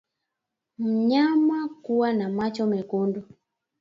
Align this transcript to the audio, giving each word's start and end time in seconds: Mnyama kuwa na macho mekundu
Mnyama 0.77 1.69
kuwa 1.81 2.13
na 2.13 2.29
macho 2.29 2.65
mekundu 2.67 3.23